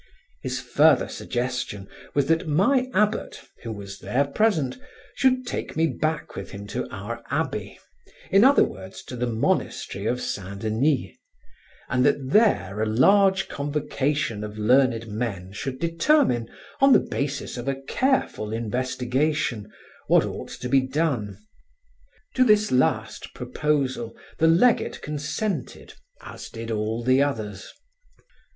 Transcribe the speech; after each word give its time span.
His 0.41 0.59
further 0.59 1.07
suggestion 1.07 1.87
was 2.15 2.25
that 2.25 2.47
my 2.47 2.89
abbot, 2.91 3.39
who 3.61 3.71
was 3.71 3.99
there 3.99 4.25
present, 4.25 4.79
should 5.13 5.45
take 5.45 5.75
me 5.77 5.85
back 5.85 6.35
with 6.35 6.49
him 6.49 6.65
to 6.73 6.89
our 6.89 7.21
abbey, 7.29 7.77
in 8.31 8.43
other 8.43 8.63
words 8.63 9.03
to 9.03 9.15
the 9.15 9.27
monastery 9.27 10.07
of 10.07 10.19
St. 10.19 10.61
Denis, 10.61 11.11
and 11.87 12.03
that 12.03 12.31
there 12.31 12.81
a 12.81 12.87
large 12.87 13.47
convocation 13.47 14.43
of 14.43 14.57
learned 14.57 15.05
men 15.07 15.51
should 15.51 15.77
determine, 15.79 16.49
on 16.79 16.93
the 16.93 16.99
basis 16.99 17.55
of 17.55 17.67
a 17.67 17.79
careful 17.83 18.51
investigation, 18.53 19.71
what 20.07 20.25
ought 20.25 20.49
to 20.49 20.67
be 20.67 20.81
done. 20.81 21.37
To 22.33 22.43
this 22.43 22.71
last 22.71 23.35
proposal 23.35 24.17
the 24.39 24.47
legate 24.47 25.03
consented, 25.03 25.93
as 26.21 26.49
did 26.49 26.71
all 26.71 27.03
the 27.03 27.21
others. 27.21 27.71